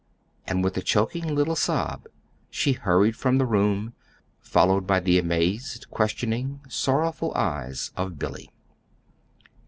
And 0.47 0.63
with 0.63 0.75
a 0.77 0.81
choking 0.81 1.35
little 1.35 1.55
sob 1.55 2.07
she 2.49 2.71
hurried 2.73 3.15
from 3.15 3.37
the 3.37 3.45
room, 3.45 3.93
followed 4.39 4.87
by 4.87 4.99
the 4.99 5.19
amazed, 5.19 5.91
questioning, 5.91 6.59
sorrowful 6.67 7.31
eyes 7.35 7.91
of 7.95 8.17
Billy. 8.17 8.49